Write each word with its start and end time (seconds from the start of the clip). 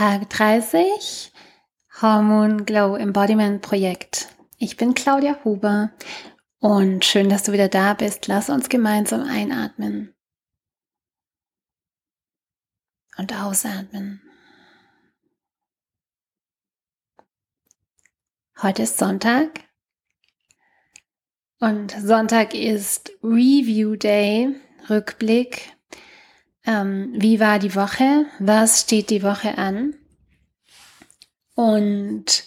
Tag 0.00 0.30
30 0.30 1.30
Hormon 2.00 2.64
Glow 2.64 2.96
Embodiment 2.96 3.60
Projekt. 3.60 4.34
Ich 4.56 4.78
bin 4.78 4.94
Claudia 4.94 5.44
Huber 5.44 5.92
und 6.58 7.04
schön, 7.04 7.28
dass 7.28 7.42
du 7.42 7.52
wieder 7.52 7.68
da 7.68 7.92
bist. 7.92 8.26
Lass 8.26 8.48
uns 8.48 8.70
gemeinsam 8.70 9.24
einatmen 9.24 10.14
und 13.18 13.38
ausatmen. 13.38 14.22
Heute 18.62 18.84
ist 18.84 18.96
Sonntag 18.96 19.68
und 21.58 21.90
Sonntag 21.90 22.54
ist 22.54 23.12
Review 23.22 23.96
Day, 23.96 24.48
Rückblick 24.88 25.76
ähm, 26.66 27.12
wie 27.14 27.40
war 27.40 27.58
die 27.58 27.74
Woche? 27.74 28.26
Was 28.38 28.82
steht 28.82 29.10
die 29.10 29.22
Woche 29.22 29.58
an? 29.58 29.94
Und 31.54 32.44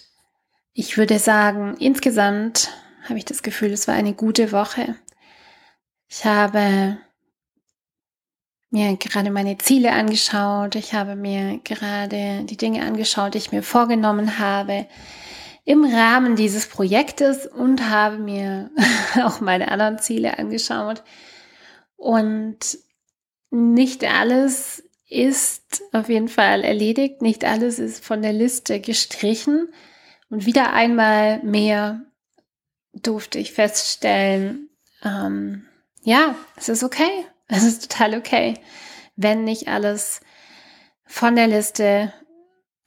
ich 0.72 0.96
würde 0.96 1.18
sagen, 1.18 1.76
insgesamt 1.78 2.70
habe 3.08 3.18
ich 3.18 3.24
das 3.24 3.42
Gefühl, 3.42 3.72
es 3.72 3.86
war 3.86 3.94
eine 3.94 4.14
gute 4.14 4.50
Woche. 4.52 4.96
Ich 6.08 6.24
habe 6.24 6.98
mir 8.70 8.96
gerade 8.96 9.30
meine 9.30 9.56
Ziele 9.58 9.92
angeschaut. 9.92 10.74
Ich 10.74 10.94
habe 10.94 11.14
mir 11.16 11.60
gerade 11.62 12.44
die 12.44 12.56
Dinge 12.56 12.84
angeschaut, 12.84 13.34
die 13.34 13.38
ich 13.38 13.52
mir 13.52 13.62
vorgenommen 13.62 14.38
habe 14.38 14.86
im 15.64 15.84
Rahmen 15.84 16.36
dieses 16.36 16.66
Projektes 16.66 17.46
und 17.46 17.88
habe 17.88 18.18
mir 18.18 18.70
auch 19.24 19.40
meine 19.40 19.70
anderen 19.70 19.98
Ziele 19.98 20.38
angeschaut. 20.38 21.02
Und 21.96 22.78
nicht 23.54 24.04
alles 24.04 24.82
ist 25.08 25.82
auf 25.92 26.08
jeden 26.08 26.28
Fall 26.28 26.64
erledigt, 26.64 27.22
nicht 27.22 27.44
alles 27.44 27.78
ist 27.78 28.04
von 28.04 28.20
der 28.20 28.32
Liste 28.32 28.80
gestrichen. 28.80 29.72
Und 30.28 30.46
wieder 30.46 30.72
einmal 30.72 31.42
mehr 31.42 32.02
durfte 32.92 33.38
ich 33.38 33.52
feststellen, 33.52 34.70
ähm, 35.04 35.66
ja, 36.02 36.34
es 36.56 36.68
ist 36.68 36.82
okay, 36.82 37.26
es 37.46 37.62
ist 37.62 37.90
total 37.90 38.18
okay, 38.18 38.54
wenn 39.16 39.44
nicht 39.44 39.68
alles 39.68 40.20
von 41.06 41.36
der 41.36 41.46
Liste 41.46 42.12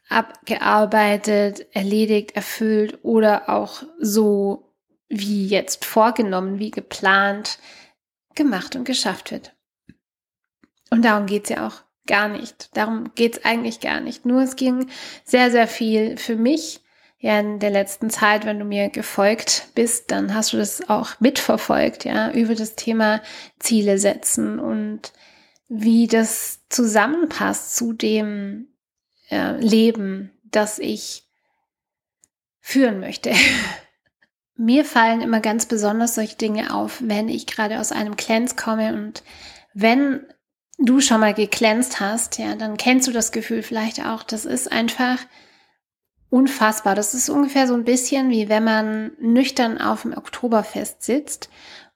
abgearbeitet, 0.10 1.68
erledigt, 1.74 2.36
erfüllt 2.36 3.00
oder 3.04 3.50
auch 3.50 3.84
so 4.00 4.74
wie 5.08 5.48
jetzt 5.48 5.86
vorgenommen, 5.86 6.60
wie 6.60 6.72
geplant 6.72 7.60
gemacht 8.36 8.76
und 8.76 8.84
geschafft 8.84 9.32
wird. 9.32 9.57
Und 10.90 11.04
darum 11.04 11.26
geht's 11.26 11.50
ja 11.50 11.68
auch 11.68 11.82
gar 12.08 12.28
nicht. 12.28 12.76
Darum 12.76 13.12
geht's 13.16 13.44
eigentlich 13.46 13.80
gar 13.80 14.00
nicht. 14.00 14.26
Nur 14.26 14.42
es 14.42 14.56
ging 14.56 14.88
sehr, 15.24 15.52
sehr 15.52 15.68
viel 15.68 16.18
für 16.18 16.36
mich 16.36 16.82
ja 17.20 17.40
in 17.40 17.60
der 17.60 17.72
letzten 17.72 18.10
Zeit, 18.10 18.46
wenn 18.46 18.60
du 18.60 18.66
mir 18.66 18.90
gefolgt 18.90 19.70
bist, 19.76 20.12
dann 20.12 20.34
hast 20.34 20.54
du 20.54 20.58
das 20.58 20.88
auch 20.90 21.20
mitverfolgt, 21.20 22.06
ja, 22.06 22.32
über 22.32 22.56
das 22.56 22.76
Thema 22.76 23.22
Ziele 23.60 23.98
setzen 23.98 24.60
und 24.60 25.14
wie 25.68 26.08
das 26.08 26.62
zusammenpasst 26.70 27.76
zu 27.76 27.94
dem 27.94 28.68
äh, 29.30 29.58
Leben, 29.60 30.32
das 30.44 30.80
ich 30.80 31.24
führen 32.60 33.00
möchte. 33.00 33.34
mir 34.56 34.86
fallen 34.86 35.22
immer 35.22 35.40
ganz 35.40 35.66
besonders 35.66 36.16
solche 36.16 36.38
Dinge 36.38 36.74
auf, 36.74 37.02
wenn 37.04 37.30
ich 37.30 37.48
gerade 37.48 37.80
aus 37.80 37.92
einem 37.92 38.16
Cleanse 38.16 38.56
komme 38.56 38.94
und 38.94 39.24
wenn 39.74 40.26
du 40.78 41.02
schon 41.02 41.20
mal 41.20 41.34
geglänzt 41.34 42.00
hast, 42.00 42.38
ja, 42.38 42.56
dann 42.56 42.78
kennst 42.78 43.08
du 43.08 43.12
das 43.12 43.32
Gefühl 43.32 43.64
vielleicht 43.64 44.06
auch. 44.06 44.24
Das 44.24 44.46
ist 44.46 44.72
einfach 44.72 45.20
unfassbar. 46.30 46.96
Das 46.96 47.14
ist 47.14 47.30
ungefähr 47.30 47.68
so 47.68 47.74
ein 47.74 47.86
bisschen 47.86 48.30
wie 48.30 48.50
wenn 48.50 48.64
man 48.64 49.12
nüchtern 49.20 49.80
auf 49.80 50.04
dem 50.04 50.16
Oktoberfest 50.16 51.04
sitzt 51.04 51.50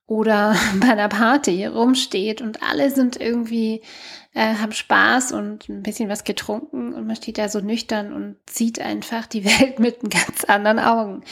oder 0.07 0.55
bei 0.79 0.89
einer 0.89 1.09
Party 1.09 1.65
rumsteht 1.65 2.41
und 2.41 2.63
alle 2.63 2.89
sind 2.91 3.19
irgendwie, 3.19 3.81
äh, 4.33 4.55
haben 4.55 4.71
Spaß 4.71 5.31
und 5.33 5.69
ein 5.69 5.83
bisschen 5.83 6.09
was 6.09 6.23
getrunken 6.23 6.93
und 6.93 7.05
man 7.05 7.15
steht 7.15 7.37
da 7.37 7.49
so 7.49 7.59
nüchtern 7.59 8.13
und 8.13 8.37
sieht 8.49 8.79
einfach 8.79 9.27
die 9.27 9.45
Welt 9.59 9.79
mit 9.79 9.99
ganz 10.09 10.43
anderen 10.45 10.79
Augen. 10.79 11.23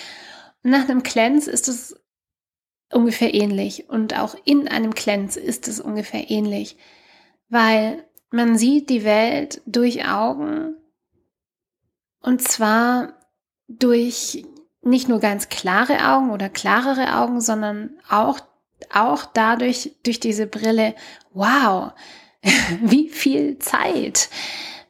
Und 0.64 0.72
nach 0.72 0.88
einem 0.88 1.04
Cleanse 1.04 1.50
ist 1.50 1.68
es 1.68 2.00
ungefähr 2.92 3.34
ähnlich 3.34 3.90
und 3.90 4.18
auch 4.18 4.36
in 4.46 4.68
einem 4.68 4.94
Cleanse 4.94 5.40
ist 5.40 5.68
es 5.68 5.80
ungefähr 5.80 6.30
ähnlich 6.30 6.78
weil 7.50 8.06
man 8.32 8.58
sieht 8.58 8.90
die 8.90 9.04
Welt 9.04 9.62
durch 9.66 10.08
Augen. 10.08 10.76
Und 12.22 12.42
zwar 12.42 13.14
durch 13.68 14.44
nicht 14.82 15.10
nur 15.10 15.20
ganz 15.20 15.50
klare 15.50 16.10
Augen 16.10 16.32
oder 16.32 16.50
klarere 16.50 17.16
Augen, 17.18 17.42
sondern 17.42 17.92
auch, 18.10 18.40
auch 18.94 19.26
dadurch, 19.26 19.96
durch 20.04 20.20
diese 20.20 20.48
Brille, 20.48 20.96
wow, 21.34 21.92
wie 22.82 23.10
viel 23.10 23.60
Zeit 23.60 24.30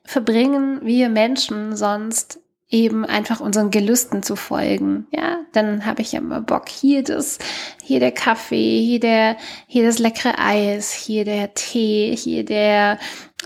verbringen 0.03 0.81
wir 0.83 1.09
Menschen 1.09 1.75
sonst 1.75 2.39
eben 2.69 3.03
einfach 3.03 3.39
unseren 3.39 3.71
Gelüsten 3.71 4.21
zu 4.21 4.35
folgen. 4.35 5.07
Ja, 5.11 5.39
dann 5.53 5.85
habe 5.85 6.01
ich 6.01 6.11
ja 6.11 6.19
immer 6.19 6.41
Bock. 6.41 6.69
Hier 6.69 7.03
das, 7.03 7.39
hier 7.83 7.99
der 7.99 8.11
Kaffee, 8.11 8.81
hier 8.81 8.99
der, 8.99 9.37
hier 9.67 9.85
das 9.85 9.97
leckere 9.97 10.37
Eis, 10.37 10.91
hier 10.93 11.25
der 11.25 11.53
Tee, 11.55 12.15
hier 12.15 12.45
der, 12.45 12.99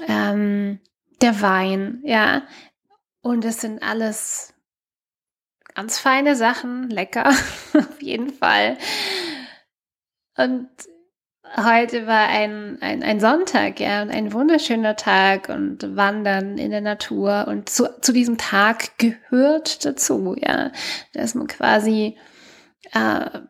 ähm, 0.08 0.80
der 1.22 1.42
Wein. 1.42 2.02
Ja, 2.04 2.44
und 3.22 3.46
es 3.46 3.62
sind 3.62 3.82
alles 3.82 4.54
ganz 5.74 5.98
feine 5.98 6.36
Sachen, 6.36 6.90
lecker, 6.90 7.30
auf 7.74 8.02
jeden 8.02 8.34
Fall. 8.34 8.78
Und 10.36 10.70
heute 11.56 12.08
war 12.08 12.28
ein, 12.28 12.78
ein, 12.82 13.04
ein 13.04 13.20
Sonntag, 13.20 13.80
ja, 13.80 14.02
und 14.02 14.10
ein 14.10 14.34
wunderschöner 14.34 14.96
Tag 14.96 15.50
und 15.50 15.96
Wandern 15.96 16.58
in 16.58 16.72
der 16.72 16.82
Natur. 16.82 17.46
Und 17.48 17.70
zu, 17.70 17.90
zu 18.02 18.12
diesem 18.12 18.38
Tag 18.38 18.98
gehört 18.98 19.86
dazu, 19.86 20.36
ja, 20.40 20.72
dass 21.14 21.36
man 21.36 21.48
quasi 21.48 22.18
äh, 22.94 23.42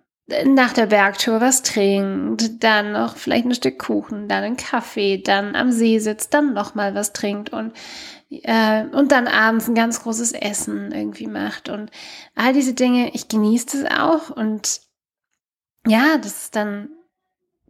nach 0.46 0.74
der 0.74 0.86
Bergtour 0.86 1.42
was 1.42 1.64
trinkt, 1.64 2.64
dann 2.64 2.94
noch 2.94 3.18
vielleicht 3.18 3.46
ein 3.46 3.56
Stück 3.56 3.80
Kuchen, 3.80 4.28
dann 4.28 4.44
einen 4.44 4.58
Kaffee, 4.58 5.18
dann 5.18 5.56
am 5.56 5.72
See 5.72 6.00
sitzt, 6.00 6.34
dann 6.34 6.54
nochmal 6.54 6.96
was 6.96 7.14
trinkt 7.14 7.52
und 7.52 7.74
äh, 8.30 8.86
und 8.86 9.12
dann 9.12 9.28
abends 9.28 9.68
ein 9.68 9.76
ganz 9.76 10.02
großes 10.02 10.32
Essen 10.32 10.92
irgendwie 10.92 11.28
macht 11.28 11.70
und 11.70 11.92
all 12.36 12.54
diese 12.54 12.74
Dinge, 12.74 13.14
ich 13.14 13.28
genieße 13.28 13.84
das 13.84 14.00
auch 14.00 14.30
und 14.30 14.82
ja, 15.86 16.18
das 16.18 16.44
ist 16.44 16.56
dann 16.56 16.90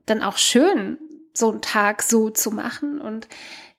dann 0.05 0.21
auch 0.21 0.37
schön, 0.37 0.97
so 1.33 1.51
einen 1.51 1.61
Tag 1.61 2.03
so 2.03 2.29
zu 2.29 2.51
machen 2.51 3.01
und 3.01 3.27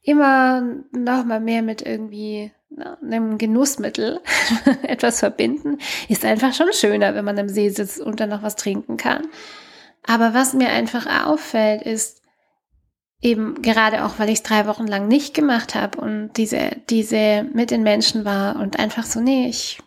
immer 0.02 0.62
noch 0.92 1.24
mal 1.24 1.40
mehr 1.40 1.62
mit 1.62 1.82
irgendwie 1.82 2.52
na, 2.70 2.98
einem 3.00 3.38
Genussmittel 3.38 4.20
etwas 4.82 5.20
verbinden, 5.20 5.78
ist 6.08 6.24
einfach 6.24 6.52
schon 6.52 6.72
schöner, 6.72 7.14
wenn 7.14 7.24
man 7.24 7.38
am 7.38 7.48
See 7.48 7.68
sitzt 7.68 8.00
und 8.00 8.20
dann 8.20 8.30
noch 8.30 8.42
was 8.42 8.56
trinken 8.56 8.96
kann. 8.96 9.28
Aber 10.06 10.34
was 10.34 10.52
mir 10.52 10.68
einfach 10.68 11.26
auffällt, 11.26 11.82
ist 11.82 12.22
eben 13.22 13.62
gerade 13.62 14.04
auch, 14.04 14.18
weil 14.18 14.28
ich 14.28 14.38
es 14.38 14.42
drei 14.42 14.66
Wochen 14.66 14.86
lang 14.86 15.08
nicht 15.08 15.32
gemacht 15.32 15.74
habe 15.74 15.98
und 15.98 16.32
diese, 16.36 16.72
diese 16.90 17.46
mit 17.54 17.70
den 17.70 17.82
Menschen 17.82 18.24
war 18.24 18.56
und 18.56 18.78
einfach 18.78 19.04
so, 19.04 19.20
nee, 19.20 19.48
ich 19.48 19.80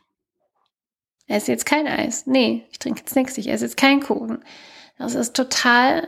esse 1.28 1.52
jetzt 1.52 1.66
kein 1.66 1.88
Eis. 1.88 2.26
Nee, 2.26 2.66
ich 2.72 2.80
trinke 2.80 3.02
jetzt 3.02 3.16
nichts, 3.16 3.38
ich 3.38 3.50
esse 3.50 3.66
jetzt 3.66 3.78
keinen 3.78 4.02
Kuchen. 4.02 4.44
Das 4.98 5.14
ist 5.14 5.36
total 5.36 6.08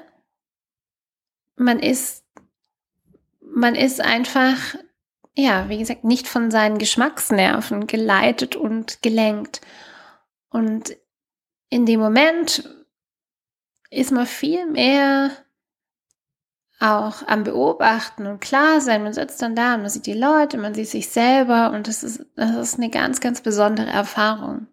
man 1.59 1.79
ist, 1.79 2.23
man 3.41 3.75
ist 3.75 4.01
einfach, 4.01 4.75
ja, 5.35 5.69
wie 5.69 5.77
gesagt, 5.77 6.03
nicht 6.03 6.27
von 6.27 6.51
seinen 6.51 6.77
Geschmacksnerven 6.77 7.85
geleitet 7.85 8.55
und 8.55 9.01
gelenkt. 9.01 9.61
Und 10.49 10.95
in 11.69 11.85
dem 11.85 11.99
Moment 11.99 12.67
ist 13.91 14.11
man 14.11 14.25
viel 14.25 14.65
mehr 14.67 15.31
auch 16.79 17.27
am 17.27 17.43
Beobachten 17.43 18.25
und 18.25 18.39
klar 18.39 18.79
sein. 18.79 19.03
Man 19.03 19.13
sitzt 19.13 19.41
dann 19.41 19.55
da 19.55 19.75
und 19.75 19.81
man 19.81 19.89
sieht 19.89 20.05
die 20.05 20.13
Leute, 20.13 20.57
man 20.57 20.73
sieht 20.73 20.87
sich 20.87 21.09
selber 21.09 21.71
und 21.71 21.89
das 21.89 22.03
ist, 22.03 22.25
das 22.35 22.55
ist 22.55 22.75
eine 22.75 22.89
ganz, 22.89 23.19
ganz 23.19 23.41
besondere 23.41 23.89
Erfahrung. 23.89 24.67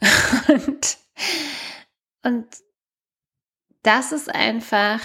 und, 0.48 0.98
und 2.22 2.46
das 3.82 4.12
ist 4.12 4.32
einfach 4.32 5.00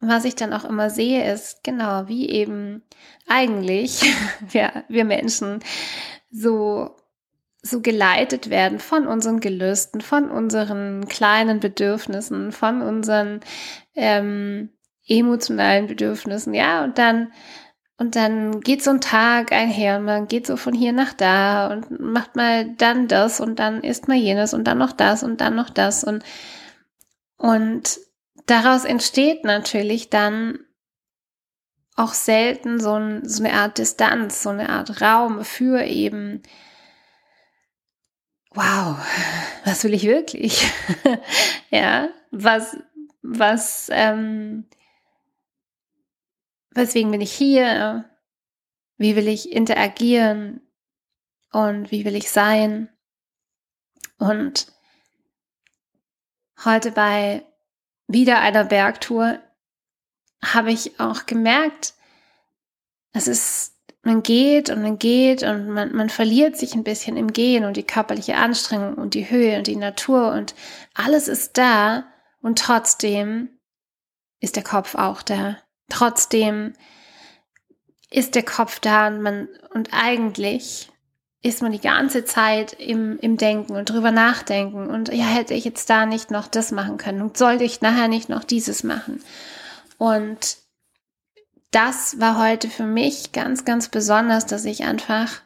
was 0.00 0.24
ich 0.24 0.34
dann 0.34 0.52
auch 0.52 0.64
immer 0.64 0.90
sehe, 0.90 1.32
ist 1.32 1.64
genau, 1.64 2.08
wie 2.08 2.28
eben 2.28 2.82
eigentlich 3.26 4.02
wir, 4.50 4.84
wir 4.88 5.04
Menschen 5.04 5.60
so, 6.30 6.96
so 7.62 7.80
geleitet 7.80 8.50
werden 8.50 8.78
von 8.78 9.06
unseren 9.06 9.40
Gelüsten, 9.40 10.00
von 10.00 10.30
unseren 10.30 11.08
kleinen 11.08 11.60
Bedürfnissen, 11.60 12.52
von 12.52 12.82
unseren 12.82 13.40
ähm, 13.94 14.70
emotionalen 15.08 15.86
Bedürfnissen, 15.86 16.52
ja, 16.52 16.84
und 16.84 16.98
dann 16.98 17.32
und 17.98 18.14
dann 18.14 18.60
geht 18.60 18.82
so 18.82 18.90
ein 18.90 19.00
Tag 19.00 19.52
einher 19.52 19.96
und 19.96 20.04
man 20.04 20.28
geht 20.28 20.46
so 20.46 20.58
von 20.58 20.74
hier 20.74 20.92
nach 20.92 21.14
da 21.14 21.68
und 21.68 21.98
macht 21.98 22.36
mal 22.36 22.74
dann 22.76 23.08
das 23.08 23.40
und 23.40 23.58
dann 23.58 23.82
isst 23.82 24.06
mal 24.06 24.18
jenes 24.18 24.52
und 24.52 24.64
dann 24.64 24.76
noch 24.76 24.92
das 24.92 25.22
und 25.22 25.40
dann 25.40 25.56
noch 25.56 25.70
das 25.70 26.04
und, 26.04 26.22
und 27.38 27.98
daraus 28.46 28.84
entsteht 28.84 29.44
natürlich 29.44 30.10
dann 30.10 30.58
auch 31.96 32.14
selten 32.14 32.78
so, 32.80 32.94
ein, 32.94 33.28
so 33.28 33.42
eine 33.42 33.54
Art 33.54 33.78
Distanz, 33.78 34.42
so 34.42 34.50
eine 34.50 34.68
Art 34.68 35.00
Raum 35.00 35.44
für 35.44 35.82
eben, 35.82 36.42
wow, 38.50 38.98
was 39.64 39.82
will 39.84 39.94
ich 39.94 40.04
wirklich? 40.04 40.70
ja, 41.70 42.10
was, 42.30 42.76
was, 43.22 43.88
ähm, 43.90 44.68
weswegen 46.70 47.10
bin 47.10 47.22
ich 47.22 47.32
hier? 47.32 48.10
Wie 48.98 49.16
will 49.16 49.28
ich 49.28 49.52
interagieren? 49.52 50.60
Und 51.50 51.90
wie 51.90 52.04
will 52.04 52.14
ich 52.14 52.30
sein? 52.30 52.90
Und 54.18 54.72
heute 56.64 56.92
bei 56.92 57.44
wieder 58.06 58.40
einer 58.40 58.64
Bergtour 58.64 59.38
habe 60.44 60.72
ich 60.72 61.00
auch 61.00 61.26
gemerkt, 61.26 61.94
es 63.12 63.26
ist, 63.28 63.74
man 64.02 64.22
geht 64.22 64.70
und 64.70 64.82
man 64.82 64.98
geht 64.98 65.42
und 65.42 65.68
man, 65.68 65.94
man 65.94 66.10
verliert 66.10 66.56
sich 66.56 66.74
ein 66.74 66.84
bisschen 66.84 67.16
im 67.16 67.32
Gehen 67.32 67.64
und 67.64 67.76
die 67.76 67.82
körperliche 67.82 68.36
Anstrengung 68.36 68.94
und 68.94 69.14
die 69.14 69.30
Höhe 69.30 69.56
und 69.56 69.66
die 69.66 69.76
Natur 69.76 70.32
und 70.32 70.54
alles 70.94 71.26
ist 71.26 71.58
da 71.58 72.04
und 72.40 72.58
trotzdem 72.58 73.58
ist 74.40 74.56
der 74.56 74.62
Kopf 74.62 74.94
auch 74.94 75.22
da. 75.22 75.56
Trotzdem 75.88 76.74
ist 78.10 78.34
der 78.34 78.44
Kopf 78.44 78.78
da 78.80 79.08
und 79.08 79.22
man, 79.22 79.48
und 79.72 79.90
eigentlich 79.92 80.90
ist 81.46 81.62
man 81.62 81.72
die 81.72 81.80
ganze 81.80 82.24
Zeit 82.24 82.72
im, 82.72 83.18
im 83.20 83.36
Denken 83.36 83.76
und 83.76 83.88
drüber 83.88 84.10
nachdenken 84.10 84.88
und 84.88 85.12
ja, 85.12 85.24
hätte 85.26 85.54
ich 85.54 85.64
jetzt 85.64 85.88
da 85.88 86.04
nicht 86.04 86.30
noch 86.30 86.48
das 86.48 86.72
machen 86.72 86.98
können 86.98 87.22
und 87.22 87.38
sollte 87.38 87.64
ich 87.64 87.80
nachher 87.80 88.08
nicht 88.08 88.28
noch 88.28 88.42
dieses 88.42 88.82
machen. 88.82 89.22
Und 89.96 90.58
das 91.70 92.18
war 92.20 92.38
heute 92.38 92.68
für 92.68 92.84
mich 92.84 93.32
ganz, 93.32 93.64
ganz 93.64 93.88
besonders, 93.88 94.46
dass 94.46 94.64
ich 94.64 94.84
einfach 94.84 95.42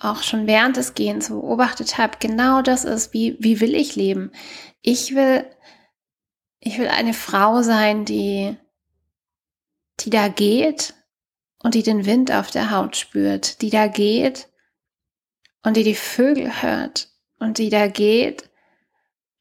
auch 0.00 0.22
schon 0.22 0.46
während 0.46 0.76
des 0.76 0.94
Gehens 0.94 1.28
beobachtet 1.28 1.96
habe, 1.96 2.18
genau 2.18 2.60
das 2.60 2.84
ist, 2.84 3.14
wie, 3.14 3.36
wie 3.38 3.60
will 3.60 3.74
ich 3.74 3.94
leben? 3.94 4.32
Ich 4.82 5.14
will, 5.14 5.46
ich 6.58 6.78
will 6.78 6.88
eine 6.88 7.14
Frau 7.14 7.62
sein, 7.62 8.04
die 8.04 8.56
die 10.00 10.10
da 10.10 10.26
geht 10.26 10.94
und 11.62 11.74
die 11.74 11.84
den 11.84 12.04
Wind 12.04 12.32
auf 12.32 12.50
der 12.50 12.72
Haut 12.72 12.96
spürt, 12.96 13.62
die 13.62 13.70
da 13.70 13.86
geht 13.86 14.48
und 15.64 15.76
die 15.76 15.82
die 15.82 15.94
Vögel 15.94 16.62
hört 16.62 17.08
und 17.38 17.58
die 17.58 17.70
da 17.70 17.88
geht 17.88 18.50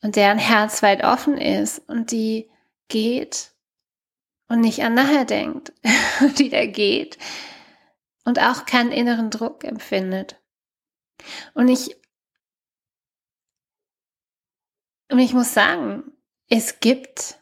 und 0.02 0.16
deren 0.16 0.40
Herz 0.40 0.82
weit 0.82 1.04
offen 1.04 1.38
ist 1.38 1.80
und 1.88 2.12
die 2.12 2.50
geht 2.88 3.52
und 4.48 4.62
nicht 4.62 4.84
an 4.84 4.96
nachher 4.96 5.26
denkt, 5.26 5.74
die 6.38 6.50
da 6.50 6.66
geht 6.66 7.18
und 8.26 8.40
auch 8.40 8.66
keinen 8.66 8.92
inneren 8.92 9.30
Druck 9.30 9.64
empfindet. 9.64 10.42
Und 11.54 11.68
ich, 11.68 11.96
und 15.10 15.20
ich 15.20 15.34
muss 15.34 15.54
sagen, 15.54 16.04
es 16.50 16.80
gibt 16.80 17.40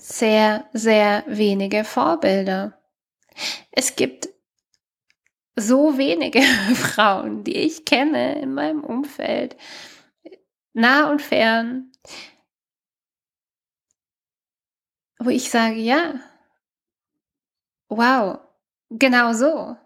sehr, 0.00 0.68
sehr 0.72 1.24
wenige 1.26 1.84
Vorbilder. 1.84 2.78
Es 3.70 3.96
gibt 3.96 4.28
so 5.56 5.98
wenige 5.98 6.42
Frauen, 6.74 7.44
die 7.44 7.56
ich 7.56 7.84
kenne 7.84 8.40
in 8.40 8.54
meinem 8.54 8.82
Umfeld, 8.82 9.56
nah 10.72 11.10
und 11.10 11.22
fern, 11.22 11.92
wo 15.18 15.30
ich 15.30 15.50
sage, 15.50 15.76
ja, 15.76 16.20
wow, 17.88 18.40
genau 18.90 19.32
so. 19.32 19.76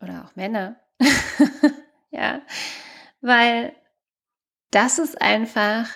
Oder 0.00 0.24
auch 0.24 0.36
Männer. 0.36 0.80
ja, 2.10 2.42
weil 3.20 3.74
das 4.70 4.98
ist 4.98 5.20
einfach 5.20 5.88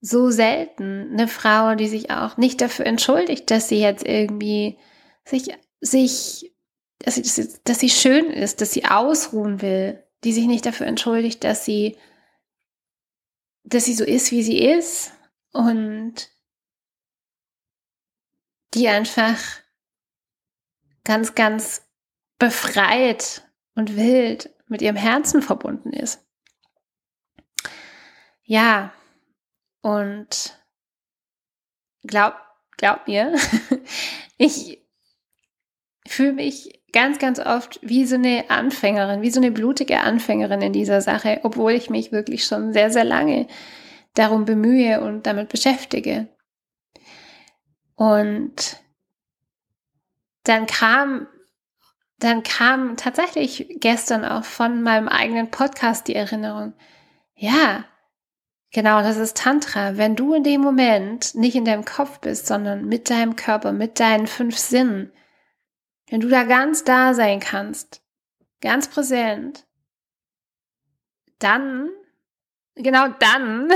so 0.00 0.30
selten 0.30 1.12
eine 1.12 1.28
Frau, 1.28 1.74
die 1.74 1.88
sich 1.88 2.10
auch 2.10 2.36
nicht 2.36 2.60
dafür 2.60 2.86
entschuldigt, 2.86 3.50
dass 3.50 3.68
sie 3.68 3.80
jetzt 3.80 4.06
irgendwie 4.06 4.78
sich, 5.24 5.56
sich, 5.84 6.52
dass 6.98 7.16
sie, 7.16 7.48
dass 7.64 7.80
sie 7.80 7.90
schön 7.90 8.26
ist, 8.26 8.60
dass 8.60 8.72
sie 8.72 8.84
ausruhen 8.84 9.60
will, 9.62 10.02
die 10.24 10.32
sich 10.32 10.46
nicht 10.46 10.66
dafür 10.66 10.86
entschuldigt, 10.86 11.44
dass 11.44 11.64
sie, 11.64 11.98
dass 13.64 13.84
sie 13.84 13.94
so 13.94 14.04
ist, 14.04 14.30
wie 14.30 14.42
sie 14.42 14.58
ist 14.58 15.12
und 15.52 16.30
die 18.74 18.88
einfach 18.88 19.38
ganz, 21.04 21.34
ganz 21.34 21.82
befreit 22.38 23.48
und 23.74 23.96
wild 23.96 24.50
mit 24.66 24.82
ihrem 24.82 24.96
Herzen 24.96 25.42
verbunden 25.42 25.92
ist. 25.92 26.24
Ja, 28.42 28.92
und 29.80 30.58
glaub, 32.02 32.34
glaub 32.76 33.06
mir, 33.06 33.34
ich 34.38 34.83
fühle 36.06 36.32
mich 36.32 36.82
ganz, 36.92 37.18
ganz 37.18 37.38
oft 37.38 37.80
wie 37.82 38.06
so 38.06 38.14
eine 38.14 38.44
Anfängerin, 38.48 39.22
wie 39.22 39.30
so 39.30 39.40
eine 39.40 39.50
blutige 39.50 40.00
Anfängerin 40.00 40.62
in 40.62 40.72
dieser 40.72 41.00
Sache, 41.00 41.40
obwohl 41.42 41.72
ich 41.72 41.90
mich 41.90 42.12
wirklich 42.12 42.44
schon 42.44 42.72
sehr, 42.72 42.90
sehr 42.90 43.04
lange 43.04 43.46
darum 44.14 44.44
bemühe 44.44 45.00
und 45.00 45.26
damit 45.26 45.48
beschäftige. 45.48 46.28
Und 47.96 48.80
dann 50.44 50.66
kam, 50.66 51.26
dann 52.18 52.42
kam 52.42 52.96
tatsächlich 52.96 53.66
gestern 53.80 54.24
auch 54.24 54.44
von 54.44 54.82
meinem 54.82 55.08
eigenen 55.08 55.50
Podcast 55.50 56.06
die 56.08 56.14
Erinnerung, 56.14 56.74
ja, 57.34 57.84
Genau, 58.74 59.02
das 59.02 59.18
ist 59.18 59.36
Tantra. 59.36 59.96
Wenn 59.98 60.16
du 60.16 60.34
in 60.34 60.42
dem 60.42 60.60
Moment 60.60 61.36
nicht 61.36 61.54
in 61.54 61.64
deinem 61.64 61.84
Kopf 61.84 62.18
bist, 62.18 62.48
sondern 62.48 62.86
mit 62.86 63.08
deinem 63.08 63.36
Körper, 63.36 63.70
mit 63.70 64.00
deinen 64.00 64.26
fünf 64.26 64.58
Sinnen, 64.58 65.12
wenn 66.08 66.20
du 66.20 66.28
da 66.28 66.44
ganz 66.44 66.84
da 66.84 67.14
sein 67.14 67.40
kannst, 67.40 68.02
ganz 68.60 68.88
präsent, 68.88 69.66
dann, 71.38 71.90
genau 72.74 73.08
dann 73.08 73.70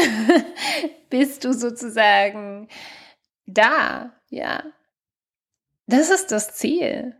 bist 1.11 1.45
du 1.45 1.53
sozusagen 1.53 2.69
da, 3.47 4.13
ja. 4.29 4.63
Das 5.87 6.11
ist 6.11 6.33
das 6.33 6.55
Ziel. 6.55 7.17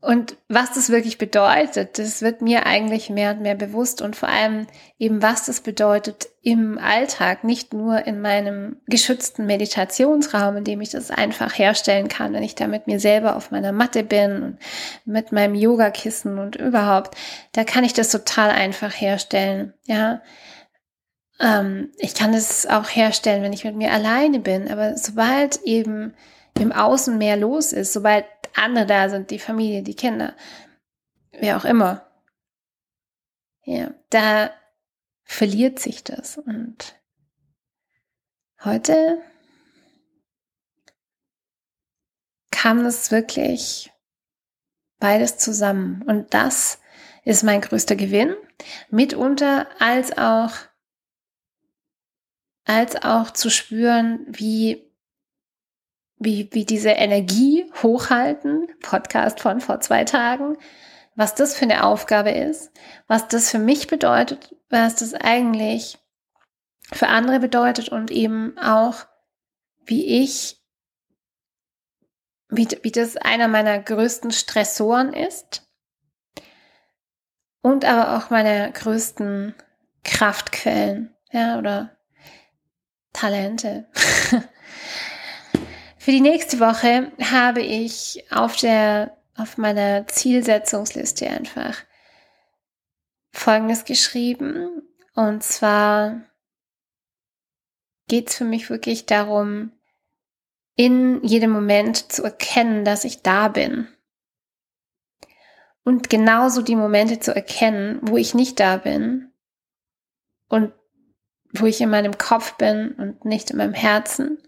Und 0.00 0.36
was 0.48 0.74
das 0.74 0.90
wirklich 0.90 1.18
bedeutet, 1.18 1.98
das 1.98 2.22
wird 2.22 2.40
mir 2.40 2.66
eigentlich 2.66 3.10
mehr 3.10 3.32
und 3.32 3.40
mehr 3.40 3.56
bewusst 3.56 4.00
und 4.00 4.14
vor 4.14 4.28
allem 4.28 4.68
eben, 4.96 5.22
was 5.22 5.46
das 5.46 5.60
bedeutet 5.60 6.28
im 6.40 6.78
Alltag, 6.78 7.42
nicht 7.42 7.72
nur 7.72 8.06
in 8.06 8.20
meinem 8.20 8.76
geschützten 8.86 9.44
Meditationsraum, 9.46 10.58
in 10.58 10.64
dem 10.64 10.80
ich 10.80 10.90
das 10.90 11.10
einfach 11.10 11.58
herstellen 11.58 12.06
kann, 12.06 12.32
wenn 12.32 12.44
ich 12.44 12.54
da 12.54 12.68
mit 12.68 12.86
mir 12.86 13.00
selber 13.00 13.34
auf 13.34 13.50
meiner 13.50 13.72
Matte 13.72 14.04
bin 14.04 14.42
und 14.42 14.58
mit 15.04 15.32
meinem 15.32 15.56
Yogakissen 15.56 16.38
und 16.38 16.54
überhaupt, 16.54 17.16
da 17.50 17.64
kann 17.64 17.82
ich 17.82 17.92
das 17.92 18.10
total 18.10 18.50
einfach 18.50 18.92
herstellen, 18.92 19.74
ja. 19.84 20.22
Ähm, 21.40 21.90
ich 21.98 22.14
kann 22.14 22.34
es 22.34 22.66
auch 22.66 22.88
herstellen, 22.88 23.42
wenn 23.42 23.52
ich 23.52 23.64
mit 23.64 23.74
mir 23.74 23.92
alleine 23.92 24.38
bin, 24.38 24.70
aber 24.70 24.96
sobald 24.96 25.60
eben 25.64 26.14
im 26.58 26.70
Außen 26.70 27.18
mehr 27.18 27.36
los 27.36 27.72
ist, 27.72 27.92
sobald 27.92 28.24
andere 28.62 28.86
da 28.86 29.08
sind, 29.08 29.30
die 29.30 29.38
Familie, 29.38 29.82
die 29.82 29.94
Kinder, 29.94 30.34
wer 31.32 31.56
auch 31.56 31.64
immer, 31.64 32.06
ja, 33.64 33.92
da 34.10 34.50
verliert 35.24 35.78
sich 35.78 36.04
das. 36.04 36.38
Und 36.38 36.98
heute 38.64 39.22
kam 42.50 42.84
es 42.86 43.10
wirklich 43.10 43.92
beides 44.98 45.36
zusammen. 45.36 46.02
Und 46.02 46.32
das 46.34 46.80
ist 47.24 47.44
mein 47.44 47.60
größter 47.60 47.94
Gewinn, 47.94 48.34
mitunter 48.90 49.68
als 49.80 50.16
auch, 50.16 50.52
als 52.64 52.96
auch 52.96 53.30
zu 53.30 53.50
spüren, 53.50 54.24
wie 54.28 54.87
wie, 56.18 56.48
wie 56.52 56.64
diese 56.64 56.90
Energie 56.90 57.70
hochhalten, 57.82 58.68
Podcast 58.80 59.40
von 59.40 59.60
vor 59.60 59.80
zwei 59.80 60.04
Tagen, 60.04 60.56
was 61.14 61.34
das 61.34 61.56
für 61.56 61.64
eine 61.64 61.84
Aufgabe 61.84 62.30
ist, 62.30 62.70
was 63.06 63.28
das 63.28 63.50
für 63.50 63.58
mich 63.58 63.86
bedeutet, 63.86 64.54
was 64.68 64.96
das 64.96 65.14
eigentlich 65.14 65.98
für 66.92 67.08
andere 67.08 67.40
bedeutet 67.40 67.88
und 67.88 68.10
eben 68.10 68.56
auch, 68.58 69.06
wie 69.84 70.22
ich, 70.22 70.60
wie, 72.48 72.68
wie 72.82 72.92
das 72.92 73.16
einer 73.16 73.48
meiner 73.48 73.78
größten 73.78 74.30
Stressoren 74.30 75.12
ist 75.12 75.68
und 77.62 77.84
aber 77.84 78.16
auch 78.16 78.30
meine 78.30 78.72
größten 78.72 79.54
Kraftquellen, 80.04 81.14
ja, 81.30 81.58
oder 81.58 81.96
Talente. 83.12 83.88
Für 86.08 86.12
die 86.12 86.22
nächste 86.22 86.58
Woche 86.58 87.12
habe 87.20 87.60
ich 87.60 88.24
auf 88.30 88.56
der, 88.56 89.18
auf 89.36 89.58
meiner 89.58 90.06
Zielsetzungsliste 90.06 91.28
einfach 91.28 91.76
Folgendes 93.30 93.84
geschrieben. 93.84 94.88
Und 95.14 95.42
zwar 95.42 96.22
geht 98.08 98.30
es 98.30 98.36
für 98.36 98.46
mich 98.46 98.70
wirklich 98.70 99.04
darum, 99.04 99.72
in 100.76 101.22
jedem 101.24 101.50
Moment 101.50 102.10
zu 102.10 102.24
erkennen, 102.24 102.86
dass 102.86 103.04
ich 103.04 103.20
da 103.20 103.48
bin. 103.48 103.86
Und 105.84 106.08
genauso 106.08 106.62
die 106.62 106.76
Momente 106.76 107.20
zu 107.20 107.36
erkennen, 107.36 107.98
wo 108.00 108.16
ich 108.16 108.32
nicht 108.32 108.58
da 108.60 108.78
bin 108.78 109.30
und 110.48 110.72
wo 111.52 111.66
ich 111.66 111.82
in 111.82 111.90
meinem 111.90 112.16
Kopf 112.16 112.54
bin 112.54 112.92
und 112.92 113.26
nicht 113.26 113.50
in 113.50 113.58
meinem 113.58 113.74
Herzen. 113.74 114.42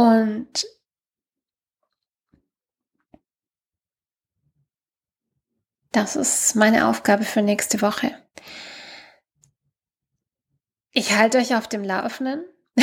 Und 0.00 0.66
das 5.92 6.16
ist 6.16 6.56
meine 6.56 6.88
Aufgabe 6.88 7.24
für 7.24 7.42
nächste 7.42 7.82
Woche. 7.82 8.18
Ich 10.92 11.14
halte 11.14 11.36
euch 11.36 11.54
auf 11.54 11.68
dem 11.68 11.84
Laufenden. 11.84 12.46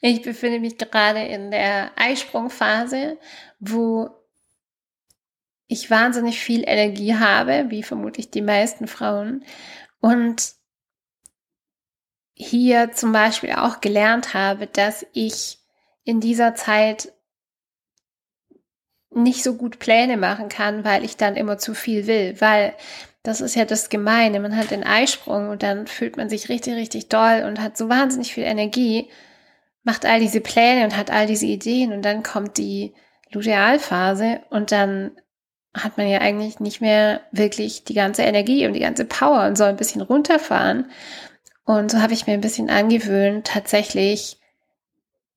ich 0.00 0.22
befinde 0.22 0.60
mich 0.60 0.78
gerade 0.78 1.26
in 1.26 1.50
der 1.50 1.92
Eisprungphase, 1.96 3.18
wo 3.60 4.08
ich 5.66 5.90
wahnsinnig 5.90 6.40
viel 6.40 6.64
Energie 6.66 7.16
habe, 7.16 7.66
wie 7.68 7.82
vermutlich 7.82 8.30
die 8.30 8.40
meisten 8.40 8.86
Frauen. 8.86 9.44
Und 10.00 10.54
hier 12.42 12.92
zum 12.92 13.12
Beispiel 13.12 13.52
auch 13.52 13.80
gelernt 13.80 14.34
habe, 14.34 14.66
dass 14.66 15.06
ich 15.12 15.58
in 16.04 16.20
dieser 16.20 16.54
Zeit 16.54 17.12
nicht 19.14 19.42
so 19.42 19.54
gut 19.54 19.78
Pläne 19.78 20.16
machen 20.16 20.48
kann, 20.48 20.84
weil 20.84 21.04
ich 21.04 21.16
dann 21.16 21.36
immer 21.36 21.58
zu 21.58 21.74
viel 21.74 22.06
will, 22.06 22.40
weil 22.40 22.74
das 23.22 23.40
ist 23.40 23.54
ja 23.54 23.64
das 23.64 23.88
Gemeine. 23.88 24.40
Man 24.40 24.56
hat 24.56 24.70
den 24.70 24.84
Eisprung 24.84 25.48
und 25.48 25.62
dann 25.62 25.86
fühlt 25.86 26.16
man 26.16 26.28
sich 26.28 26.48
richtig, 26.48 26.74
richtig 26.74 27.08
doll 27.08 27.44
und 27.46 27.60
hat 27.60 27.76
so 27.76 27.88
wahnsinnig 27.88 28.34
viel 28.34 28.44
Energie, 28.44 29.08
macht 29.84 30.06
all 30.06 30.20
diese 30.20 30.40
Pläne 30.40 30.84
und 30.84 30.96
hat 30.96 31.10
all 31.10 31.26
diese 31.26 31.46
Ideen 31.46 31.92
und 31.92 32.02
dann 32.02 32.22
kommt 32.22 32.58
die 32.58 32.94
Lutealphase 33.30 34.40
und 34.50 34.72
dann 34.72 35.12
hat 35.74 35.96
man 35.96 36.08
ja 36.08 36.18
eigentlich 36.20 36.60
nicht 36.60 36.80
mehr 36.80 37.22
wirklich 37.32 37.84
die 37.84 37.94
ganze 37.94 38.22
Energie 38.22 38.66
und 38.66 38.74
die 38.74 38.80
ganze 38.80 39.04
Power 39.04 39.46
und 39.46 39.56
soll 39.56 39.68
ein 39.68 39.76
bisschen 39.76 40.02
runterfahren. 40.02 40.90
Und 41.64 41.90
so 41.90 42.00
habe 42.00 42.12
ich 42.12 42.26
mir 42.26 42.32
ein 42.34 42.40
bisschen 42.40 42.70
angewöhnt, 42.70 43.46
tatsächlich 43.46 44.38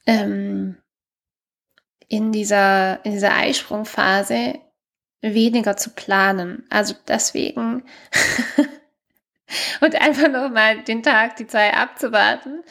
ähm, 0.05 0.77
in 2.07 2.31
dieser, 2.31 3.03
in 3.05 3.11
dieser 3.11 3.33
Eisprungphase 3.33 4.59
weniger 5.21 5.77
zu 5.77 5.91
planen. 5.91 6.65
Also 6.69 6.95
deswegen 7.07 7.83
und 9.81 9.95
einfach 9.95 10.29
noch 10.29 10.49
mal 10.49 10.81
den 10.83 11.03
Tag, 11.03 11.35
die 11.37 11.47
Zeit 11.47 11.75
abzuwarten, 11.75 12.63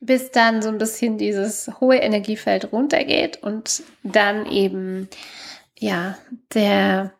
bis 0.00 0.30
dann 0.30 0.62
so 0.62 0.68
ein 0.68 0.78
bisschen 0.78 1.18
dieses 1.18 1.70
hohe 1.80 1.96
Energiefeld 1.96 2.72
runtergeht 2.72 3.42
und 3.42 3.82
dann 4.02 4.46
eben 4.46 5.08
ja 5.78 6.18
der 6.52 7.14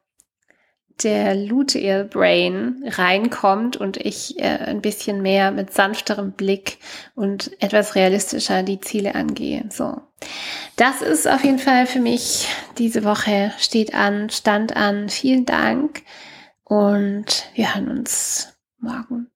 der 1.03 1.35
Luteal 1.35 2.05
Brain 2.05 2.85
reinkommt 2.87 3.77
und 3.77 3.97
ich 3.97 4.39
äh, 4.39 4.45
ein 4.45 4.81
bisschen 4.81 5.23
mehr 5.23 5.51
mit 5.51 5.73
sanfterem 5.73 6.33
Blick 6.33 6.79
und 7.15 7.51
etwas 7.61 7.95
realistischer 7.95 8.63
die 8.63 8.81
Ziele 8.81 9.15
angehe. 9.15 9.65
So. 9.71 10.01
Das 10.77 11.03
ist 11.03 11.27
auf 11.27 11.45
jeden 11.45 11.59
Fall 11.59 11.87
für 11.87 12.01
mich 12.01 12.49
diese 12.79 13.05
Woche 13.05 13.53
steht 13.59 13.95
an, 13.95 14.31
stand 14.31 14.77
an. 14.77 15.09
Vielen 15.09 15.47
Dank 15.47 16.03
und 16.63 17.47
wir 17.55 17.75
hören 17.75 17.99
uns 17.99 18.55
morgen. 18.79 19.34